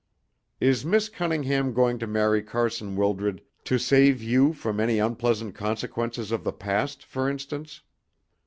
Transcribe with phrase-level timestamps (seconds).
[0.59, 6.31] Is Miss Cunningham going to marry Carson Wildred to save you from any unpleasant consequences
[6.31, 7.81] of the past, for instance?"